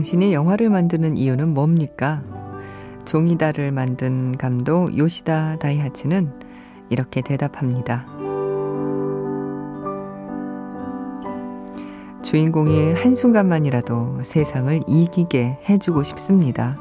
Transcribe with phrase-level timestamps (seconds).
[0.00, 2.22] 당신이 영화를 만드는 이유는 뭡니까?
[3.04, 6.32] 종이다를 만든 감독 요시다 다이하치는
[6.88, 8.06] 이렇게 대답합니다.
[12.22, 16.78] 주인공이 한순간만이라도 세상을 이기게 해주고 싶습니다.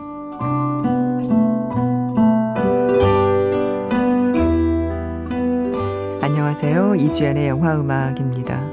[6.22, 6.95] 안녕하세요.
[6.95, 8.66] 이주연의 영화음악입니다.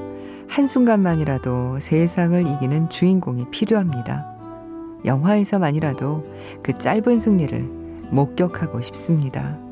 [0.46, 4.35] 한순간만이라도 세상을 이기는 주인공이 필요합니다.
[5.06, 6.24] 영화에서만이라도
[6.62, 7.62] 그 짧은 승리를
[8.10, 9.65] 목격하고 싶습니다.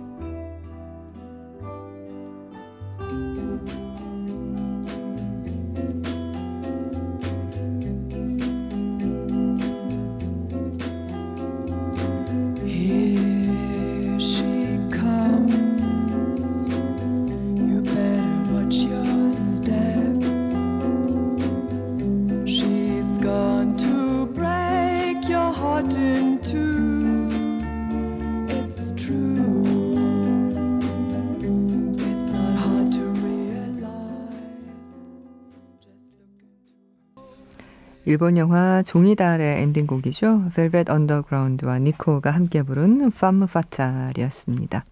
[38.14, 40.50] 일본 영화 종이달의 엔딩곡이죠.
[40.54, 44.84] 벨벳 언더그라운드와 니코가 함께 부른 팜 파탈이었습니다.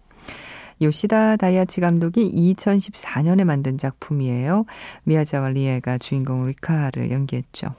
[0.81, 4.65] 요시다 다이하치 감독이 2014년에 만든 작품이에요.
[5.03, 7.75] 미야자와 리에가 주인공 리카를 연기했죠.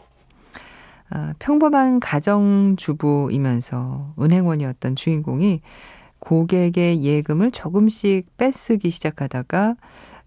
[1.14, 5.62] 아, 평범한 가정주부이면서 은행원이었던 주인공이
[6.18, 9.76] 고객의 예금을 조금씩 빼쓰기 시작하다가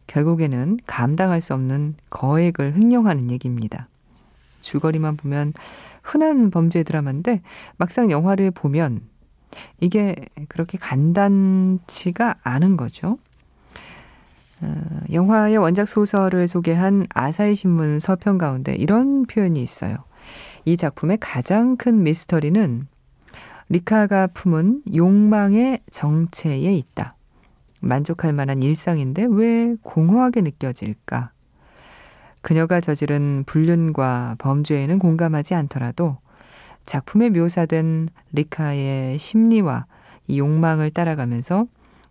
[0.08, 3.90] 결국에는 감당할 수 없는 거액을 횡령하는 얘기입니다.
[4.62, 5.52] 줄거리만 보면
[6.03, 7.42] 흔한 범죄 드라마인데
[7.76, 9.02] 막상 영화를 보면
[9.81, 10.16] 이게
[10.47, 13.18] 그렇게 간단치가 않은 거죠.
[14.62, 20.06] 어, 영화의 원작 소설을 소개한 아사히 신문 서평 가운데 이런 표현이 있어요.
[20.67, 22.88] 이 작품의 가장 큰 미스터리는
[23.69, 27.16] 리카가 품은 욕망의 정체에 있다.
[27.79, 31.31] 만족할 만한 일상인데 왜 공허하게 느껴질까?
[32.41, 36.17] 그녀가 저지른 불륜과 범죄에는 공감하지 않더라도
[36.85, 39.85] 작품에 묘사된 리카의 심리와
[40.28, 41.66] 이 욕망을 따라가면서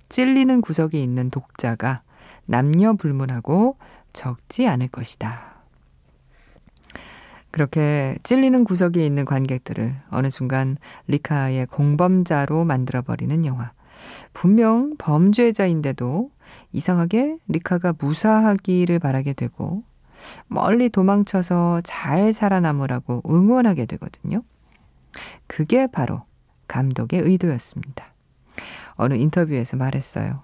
[0.08, 2.00] 찔리는 구석이 있는 독자가
[2.46, 3.76] 남녀 불문하고
[4.14, 5.55] 적지 않을 것이다.
[7.56, 13.72] 그렇게 찔리는 구석이 있는 관객들을 어느 순간 리카의 공범자로 만들어버리는 영화.
[14.34, 16.30] 분명 범죄자인데도
[16.72, 19.84] 이상하게 리카가 무사하기를 바라게 되고
[20.48, 24.42] 멀리 도망쳐서 잘 살아남으라고 응원하게 되거든요.
[25.46, 26.24] 그게 바로
[26.68, 28.12] 감독의 의도였습니다.
[28.96, 30.42] 어느 인터뷰에서 말했어요.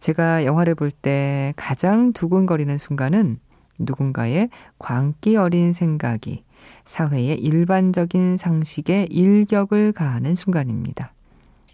[0.00, 3.38] 제가 영화를 볼 때 가장 두근거리는 순간은
[3.82, 4.48] 누군가의
[4.78, 6.44] 광기 어린 생각이
[6.84, 11.12] 사회의 일반적인 상식에 일격을 가하는 순간입니다.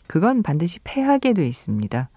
[0.06, 2.08] 그건 반드시 패하게 돼 있습니다.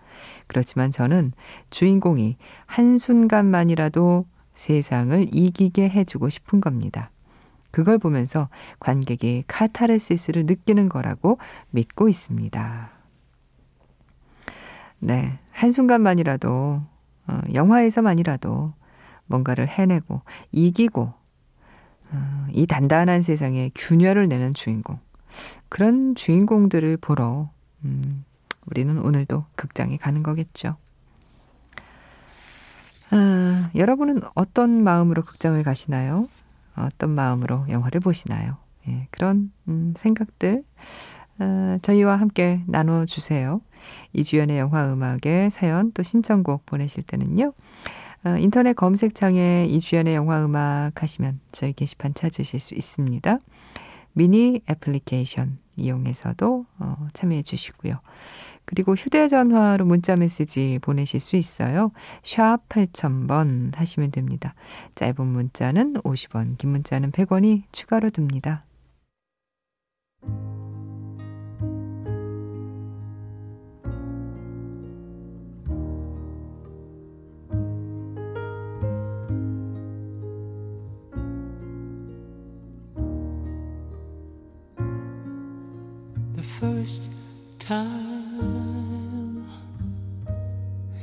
[0.48, 1.34] 그렇지만 저는
[1.70, 7.12] 주인공이 한순간만이라도 세상을 이기게 해주고 싶은 겁니다.
[7.72, 8.50] 그걸 보면서
[8.80, 11.38] 관객이 카타르시스를 느끼는 거라고
[11.70, 12.90] 믿고 있습니다.
[15.02, 15.40] 네.
[15.52, 16.82] 한순간만이라도,
[17.28, 18.74] 어, 영화에서만이라도
[19.32, 20.22] 뭔가를 해내고,
[20.52, 21.14] 이기고,
[22.12, 25.00] 어, 이 단단한 세상에 균열을 내는 주인공.
[25.70, 27.50] 그런 주인공들을 보러,
[27.84, 28.24] 음,
[28.68, 30.76] 우리는 오늘도 극장에 가는 거겠죠.
[33.10, 36.30] 아, 여러분은 어떤 마음으로 극장을 가시나요?
[36.78, 38.58] 어떤 마음으로 영화를 보시나요?
[38.88, 40.64] 예, 그런 음, 생각들
[41.40, 43.62] 아, 저희와 함께 나눠주세요.
[44.14, 47.54] 이주연의 영화 음악에 사연 또 신청곡 보내실 때는요.
[48.24, 53.40] 아, 인터넷 검색창에 이주연의 영화 음악 하시면 저희 게시판 찾으실 수 있습니다.
[54.14, 57.96] 미니 애플리케이션 이용해서도 어, 참여해 주시고요.
[58.66, 61.92] 그리고 휴대전화로 문자 메시지 보내실 수 있어요.
[62.24, 64.54] 샵 8000번 하시면 됩니다.
[64.96, 68.66] 짧은 문자는 50원, 긴 문자는 100원이 추가로 듭니다.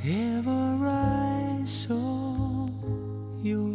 [0.05, 2.69] Ever I saw
[3.43, 3.75] your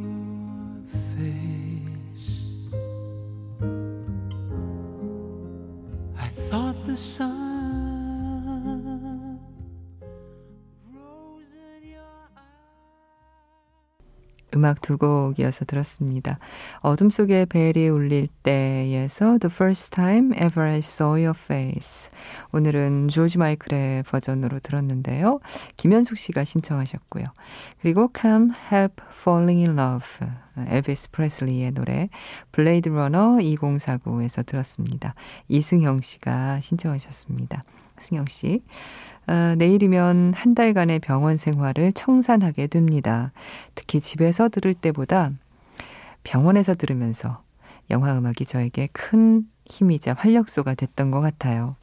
[1.18, 2.72] face,
[6.18, 7.43] I thought the sun
[14.64, 16.40] 음악 두 곡이어서 들었습니다.
[16.80, 22.10] 어둠 속에 벨이 울릴 때에서 The First Time Ever I Saw Your Face.
[22.54, 25.42] 오늘은 조지 마이클의 버전으로 들었는데요.
[25.76, 27.26] 김현숙 씨가 신청하셨고요.
[27.82, 30.30] 그리고 Can't Help Falling in Love.
[30.56, 32.08] 엘비스 프레슬리의 노래
[32.54, 35.14] 블레이드 러너 2049에서 들었습니다.
[35.50, 37.64] 이승영 씨가 신청하셨습니다.
[38.00, 38.64] 승영 씨.
[39.28, 43.32] 어, 내일이면 한 달간의 병원 생활을 청산하게 됩니다.
[43.76, 45.32] 특히 집에서 들을 때보다
[46.24, 47.42] 병원에서 들으면서
[47.90, 51.76] 영화 음악이 저에게 큰 힘이자 활력소가 됐던 것 같아요.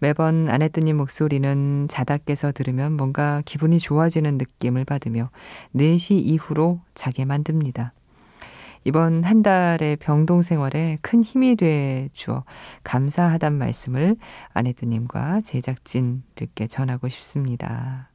[0.00, 5.30] 매번 아내뜨님 목소리는 자다 깨서 들으면 뭔가 기분이 좋아지는 느낌을 받으며
[5.74, 7.92] 4시 이후로 자게 만듭니다.
[8.88, 12.44] 이번 한 달의 병동 생활에 큰 힘이 돼 주어
[12.84, 14.16] 감사하단 말씀을
[14.54, 18.08] 아내뜨님과 제작진들께 전하고 싶습니다.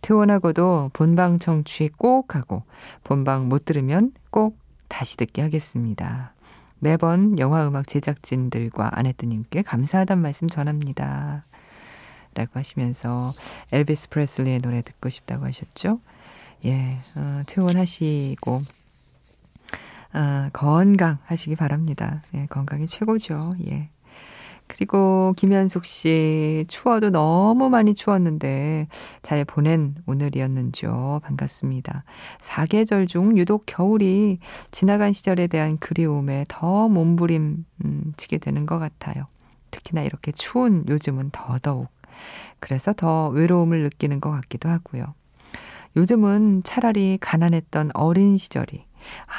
[0.00, 2.64] 퇴원하고도 본방 청취 꼭 하고
[3.04, 4.58] 본방 못 들으면 꼭
[4.88, 6.34] 다시 듣게 하겠습니다.
[6.80, 11.44] 매번 영화 음악 제작진들과 아내뜨님께 감사하단 말씀 전합니다.
[12.34, 13.32] 라고 하시면서
[13.70, 16.00] 엘비스 프레슬리의 노래 듣고 싶다고 하셨죠?
[16.64, 18.77] 예, 어, 퇴원하시고
[20.12, 22.22] 아, 건강하시기 바랍니다.
[22.34, 23.54] 예, 건강이 최고죠.
[23.66, 23.90] 예.
[24.66, 28.88] 그리고 김현숙 씨, 추워도 너무 많이 추웠는데
[29.22, 31.20] 잘 보낸 오늘이었는지요.
[31.24, 32.04] 반갑습니다.
[32.38, 34.38] 사계절 중 유독 겨울이
[34.70, 39.26] 지나간 시절에 대한 그리움에 더 몸부림 음, 치게 되는 것 같아요.
[39.70, 41.88] 특히나 이렇게 추운 요즘은 더더욱.
[42.60, 45.14] 그래서 더 외로움을 느끼는 것 같기도 하고요.
[45.96, 48.84] 요즘은 차라리 가난했던 어린 시절이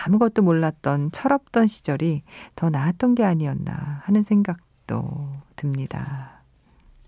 [0.06, 2.24] 아무것도 몰랐던 철없던 시절이
[2.56, 6.42] 더 나았던 게 아니었나 하는 생각도 듭니다.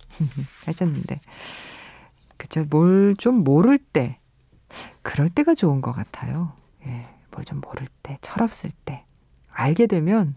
[0.65, 1.19] 하셨는데.
[2.37, 2.65] 그쵸.
[2.69, 4.19] 뭘 좀 모를 때,
[5.01, 6.53] 그럴 때가 좋은 것 같아요.
[6.85, 7.05] 예.
[7.31, 9.05] 뭘 좀 모를 때, 철없을 때.
[9.51, 10.35] 알게 되면,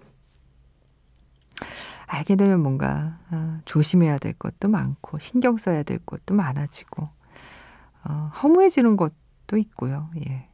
[2.07, 7.09] 알게 되면 뭔가, 어, 조심해야 될 것도 많고, 신경 써야 될 것도 많아지고,
[8.05, 10.11] 어, 허무해지는 것도 있고요.
[10.29, 10.49] 예.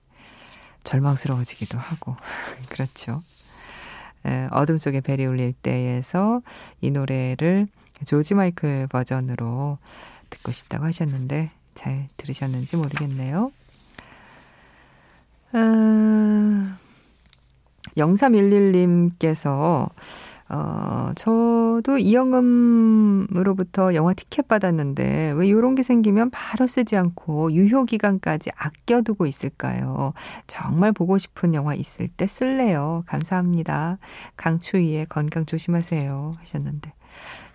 [0.84, 2.16] 절망스러워지기도 하고
[2.70, 3.22] 그렇죠.
[4.26, 6.42] 에, 어둠 속에 벨이 울릴 때에서
[6.80, 7.68] 이 노래를
[8.04, 9.78] 조지 마이클 버전으로
[10.30, 13.52] 듣고 싶다고 하셨는데 잘 들으셨는지 모르겠네요.
[15.52, 16.76] 아,
[17.96, 19.88] 0311님께서
[20.52, 28.50] 어, 저도 이영음으로부터 영화 티켓 받았는데 왜 이런 게 생기면 바로 쓰지 않고 유효 기간까지
[28.56, 30.12] 아껴두고 있을까요?
[30.48, 33.04] 정말 보고 싶은 영화 있을 때 쓸래요.
[33.06, 33.98] 감사합니다.
[34.36, 36.32] 강추위에 건강 조심하세요.
[36.38, 36.92] 하셨는데.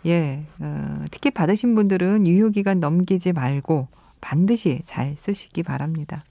[0.06, 3.90] 예, 어, 티켓 받으신 분들은 유효 기간 넘기지 말고
[4.22, 6.24] 반드시 잘 쓰시기 바랍니다.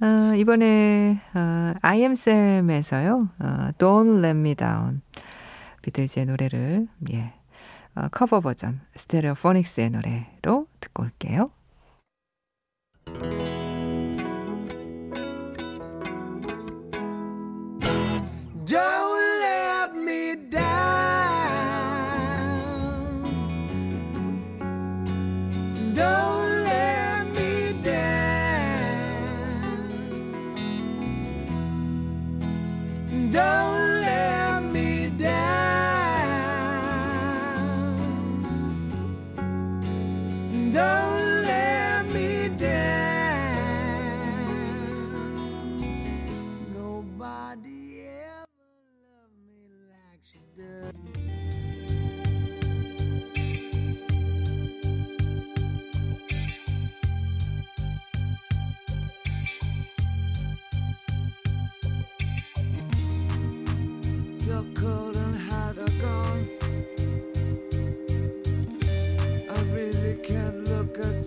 [0.00, 3.28] 어, 이번에 어, I am Sam에서요.
[3.38, 5.00] 어, Don't Let Me Down
[5.82, 7.32] 비틀즈의 노래를 예,
[7.94, 11.50] 어, 커버 버전 스테레오포닉스의 노래로 듣고 올게요.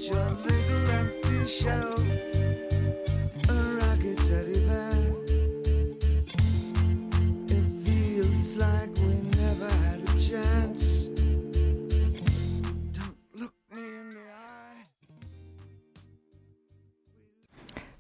[0.10, 2.09] Your little empty shell.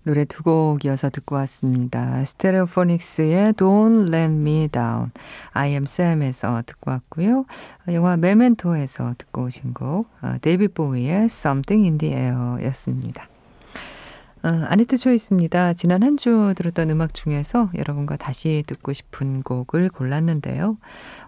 [0.09, 2.25] 노래 두 곡 이어서 듣고 왔습니다.
[2.25, 5.11] 스테레오포닉스의 Don't Let Me Down,
[5.51, 7.45] I Am Sam에서 듣고 왔고요.
[7.89, 10.09] 영화 메멘토에서 듣고 오신 곡,
[10.41, 13.27] 데이빗 보위의 Something in the Air 였습니다.
[14.41, 15.73] 어, 아네트 초이스입니다.
[15.73, 20.77] 지난 한 주 들었던 음악 중에서 여러분과 다시 듣고 싶은 곡을 골랐는데요.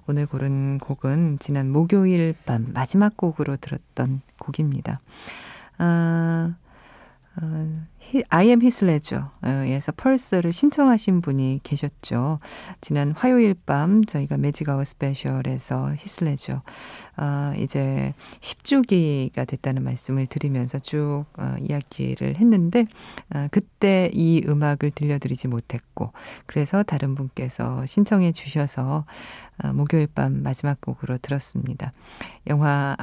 [0.08, 5.02] 오늘 고른 곡은 지난 목요일 밤 마지막 곡으로 들었던 곡입니다.
[5.78, 6.56] 아,
[7.40, 7.86] 어,
[8.62, 12.40] His ledger에서 펄스를 신청하신 분이 계셨죠.
[12.82, 15.92] 지난 화요일 밤 저희가 매직아워 스페셜에서
[16.22, 16.62] ledger
[17.18, 22.86] 어, 이제 10주기가 됐다는 말씀을 드리면서 쭉 어, 이야기를 했는데
[23.34, 26.12] 어, 그때 이 음악을 들려드리지 못했고
[26.46, 29.06] 그래서 다른 분께서 신청해 주셔서
[29.64, 31.94] 어, 목요일 밤 마지막 곡으로 들었습니다.
[32.48, 32.96] 영화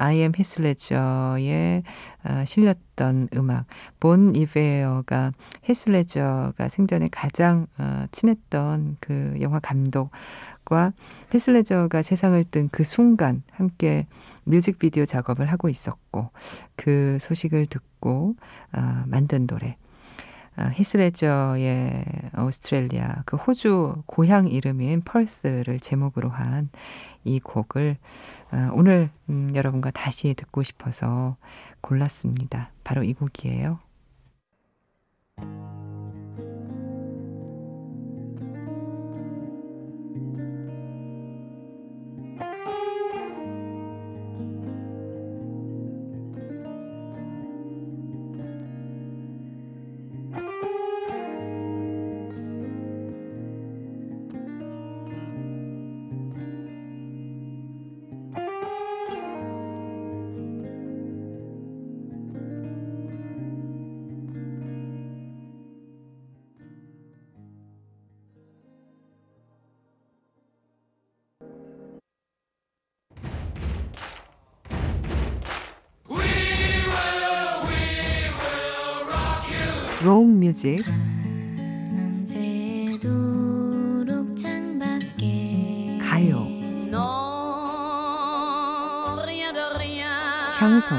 [0.58, 1.82] ledger에
[2.24, 3.66] 어, 실렸던 음악
[4.00, 10.10] 본 이베어 가 히스 ledger가 생전에 가장 어, 친했던 그 영화 감독
[10.64, 10.92] 과
[11.32, 14.06] 헤슬레저가 세상을 뜬 그 순간 함께
[14.44, 16.30] 뮤직비디오 작업을 하고 있었고
[16.76, 18.34] 그 소식을 듣고
[18.72, 19.76] 아, 만든 노래
[20.56, 22.04] 아, 히스레저의
[22.36, 26.68] 오스트레일리아 그 호주 고향 이름인 펄스를 제목으로 한
[27.28, 27.96] 이 곡을
[28.50, 31.36] 아, 오늘 음, 여러분과 다시 듣고 싶어서
[31.80, 32.70] 골랐습니다.
[32.84, 33.78] 바로 이 곡이에요.
[80.08, 80.82] 롱 뮤직
[86.00, 86.48] 가요
[90.58, 90.96] 샹송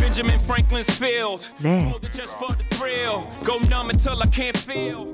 [0.00, 1.52] Benjamin Franklin's field.
[1.62, 1.94] 네.
[2.10, 3.22] Just for the thrill.
[3.44, 5.06] Go numb until I can't feel.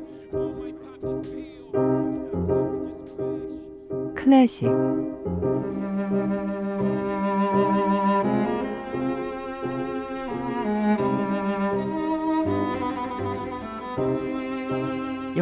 [4.14, 4.70] 클래식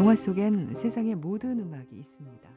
[0.05, 2.51] 영화 속엔 세상의 모든 음악이 있습니다.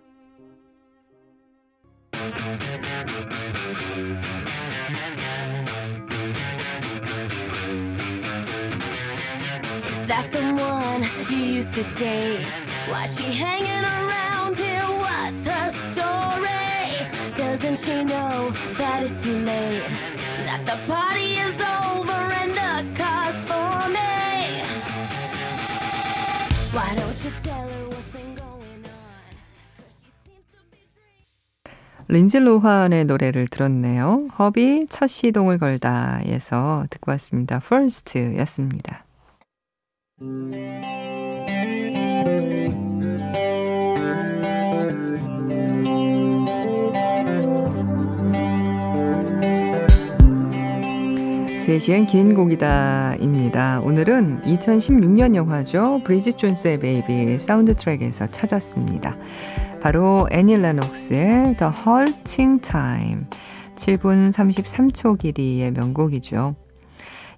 [9.86, 12.46] Is that someone you used to date?
[12.89, 14.84] Why she hanging around here?
[15.00, 16.51] What's her story?
[17.32, 19.88] Doesn't she know that it's too late?
[20.44, 21.87] That the party is over
[32.10, 34.27] 린지 로한의 노래를 들었네요.
[34.39, 37.58] 허비 첫 시동을 걸다에서 듣고 왔습니다.
[37.58, 39.03] First였습니다.
[51.67, 53.81] 세시엔 긴 곡이다입니다.
[53.83, 56.01] 오늘은 2016년 영화죠.
[56.05, 59.17] 브리짓 존스의 베이비 사운드 트랙에서 찾았습니다.
[59.81, 63.25] 바로 애니 레녹스의 The Halting Time
[63.75, 66.55] 7분 33초 길이의 명곡이죠.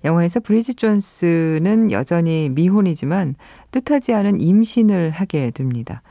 [0.03, 3.33] 영화에서 브리짓 존스는 여전히 미혼이지만
[3.71, 6.03] 뜻하지 않은 임신을 하게 됩니다.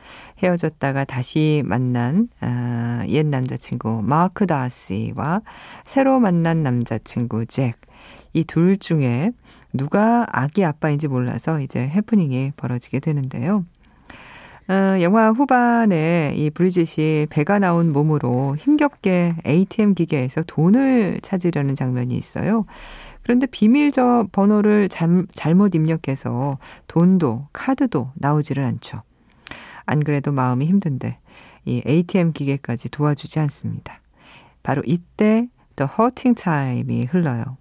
[0.42, 5.42] 헤어졌다가 다시 만난 아, 옛 남자친구 마크 다시와
[5.84, 7.76] 새로 만난 남자친구 잭.
[8.32, 9.32] 이 둘 중에
[9.72, 13.64] 누가 아기 아빠인지 몰라서 이제 해프닝이 벌어지게 되는데요.
[14.68, 22.66] 어, 영화 후반에 이 브리짓이 배가 나온 몸으로 힘겹게 ATM 기계에서 돈을 찾으려는 장면이 있어요.
[23.22, 29.02] 그런데 비밀 저 번호를 잠, 잘못 입력해서 돈도 카드도 나오지를 않죠.
[29.86, 31.18] 안 그래도 마음이 힘든데
[31.64, 34.00] 이 ATM 기계까지 도와주지 않습니다.
[34.62, 37.56] 바로 이때 The Hurting Time이 흘러요.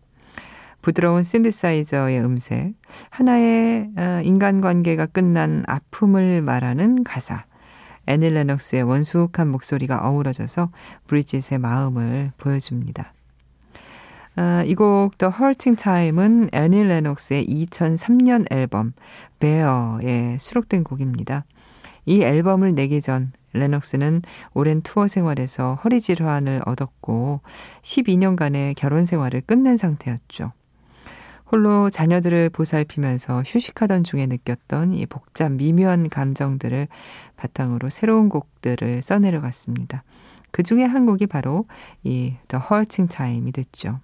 [0.88, 2.74] 부드러운 신디사이저의 음색,
[3.10, 7.44] 하나의 어, 인간관계가 끝난 아픔을 말하는 가사,
[8.06, 10.72] 애닐 레녹스의 원숙한 목소리가 어우러져서
[11.08, 13.12] 브리짓의 마음을 보여줍니다.
[14.38, 18.94] 어, 이곡 The Hurting Time은 애닐 레녹스의 2003년 앨범
[19.42, 21.44] Bear에 수록된 곡입니다.
[22.06, 24.22] 이 앨범을 내기 전 레녹스는
[24.54, 27.42] 오랜 투어 생활에서 허리 질환을 얻었고
[27.82, 30.54] 12년간의 결혼 생활을 끝낸 상태였죠.
[31.52, 36.88] 홀로 자녀들을 보살피면서 휴식하던 중에 느꼈던 이 복잡 미묘한 감정들을
[37.38, 40.04] 바탕으로 새로운 곡들을 써내려갔습니다.
[40.52, 41.66] 그 중에 한 곡이 바로
[42.04, 44.00] 이 The Hurting Time이 됐죠.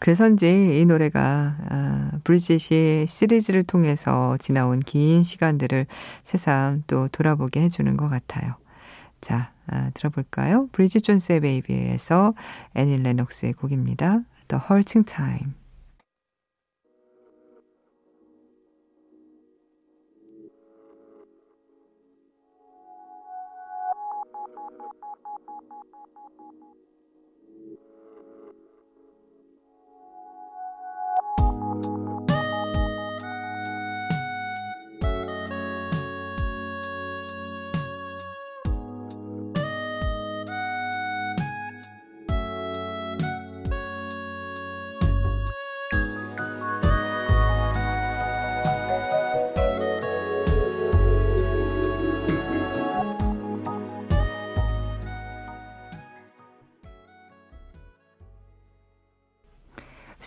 [0.00, 5.86] 그래서인지 이 노래가 아, 브리짓이 시리즈를 통해서 지나온 긴 시간들을
[6.22, 8.54] 새삼 또 돌아보게 해주는 것 같아요.
[9.20, 10.68] 자, 아, 들어볼까요?
[10.72, 12.34] 브리짓 존스의 베이비에서
[12.74, 14.20] 애닐 레녹스의 곡입니다.
[14.46, 15.57] The Hurting Time.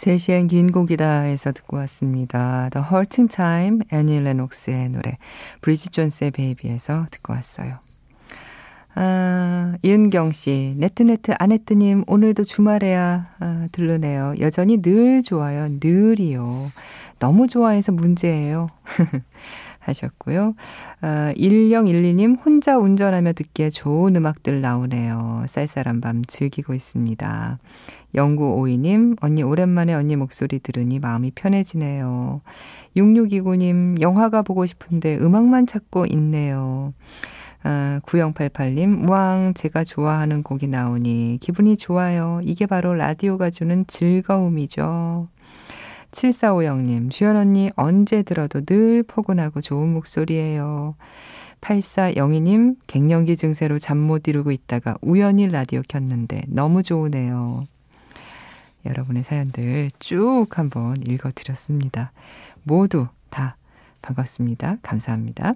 [0.02, 2.70] 세시엔 긴 곡이다 에서 듣고 왔습니다.
[2.72, 5.20] The Hurting Time, 애니 레녹스의 노래,
[5.62, 7.76] 브리짓 존스의 베이비에서 듣고 왔어요.
[8.96, 14.34] 아, 이은경 씨, 네트네트 아네트님, 오늘도 주말에야 아, 들르네요.
[14.40, 15.68] 여전히 늘 좋아요.
[15.80, 16.72] 늘이요.
[17.20, 18.70] 너무 좋아해서 문제예요.
[19.82, 20.56] 하셨고요.
[21.02, 25.44] 아, 1012님, 혼자 운전하며 듣기에 좋은 음악들 나오네요.
[25.48, 27.60] 쌀쌀한 밤 즐기고 있습니다.
[28.16, 32.42] 0952님, 언니 오랜만에 언니 목소리 들으니 마음이 편해지네요.
[32.96, 36.94] 6629님, 영화가 보고 싶은데 음악만 찾고 있네요.
[37.64, 42.42] 아, 9088님, 왕, 제가 좋아하는 곡이 나오니 기분이 좋아요.
[42.44, 45.28] 이게 바로 라디오가 주는 즐거움이죠.
[46.12, 50.96] 7450님, 주연 언니 언제 들어도 늘 포근하고 좋은 목소리예요.
[51.62, 57.62] 8402님, 갱년기 증세로 잠 못 이루고 있다가 우연히 라디오 켰는데 너무 좋으네요.
[58.86, 62.12] 여러분의 사연들 쭉 한번 읽어드렸습니다.
[62.64, 63.58] 모두 다
[64.02, 64.78] 반갑습니다.
[64.82, 65.54] 감사합니다.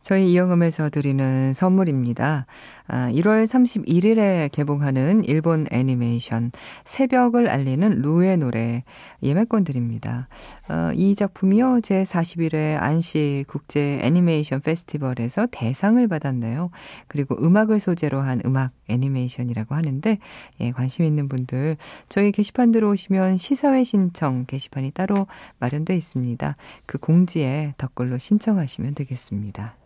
[0.00, 2.46] 저희 이영음에서 드리는 선물입니다.
[2.88, 6.50] 아, 1월 31일에 개봉하는 일본 애니메이션
[6.84, 8.82] 새벽을 알리는 루의 노래
[9.22, 10.28] 예매권 드립니다.
[10.70, 16.70] 어, 이 작품이요 제 41회 안시 국제 애니메이션 페스티벌에서 대상을 받았네요.
[17.08, 20.18] 그리고 음악을 소재로 한 음악 애니메이션이라고 하는데
[20.60, 21.76] 예, 관심 있는 분들
[22.08, 25.26] 저희 게시판 들어오시면 시사회 신청 게시판이 따로
[25.58, 26.54] 마련되어 있습니다.
[26.86, 29.76] 그 공지에 댓글로 신청하시면 되겠습니다.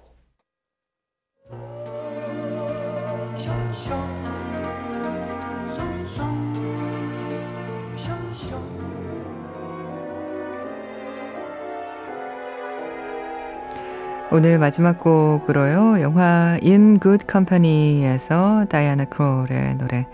[14.35, 16.00] 오늘 마지막 곡으로요.
[16.00, 20.06] 영화 In Good Company에서 다이아나 크롤의 노래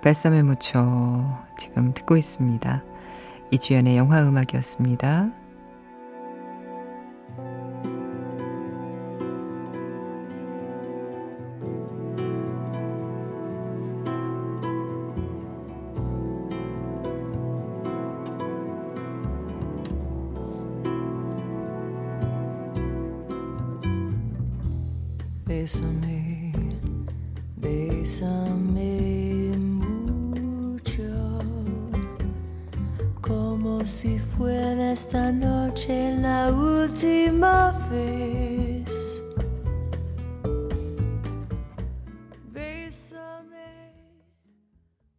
[0.00, 0.80] 뱃삼에 묻혀
[1.58, 2.82] 지금 듣고 있습니다.
[3.50, 5.43] 이주연의 영화 음악이었습니다.
[25.64, 26.52] Bésame,
[27.56, 31.38] bésame mucho,
[33.22, 37.83] como si fuera esta noche la última.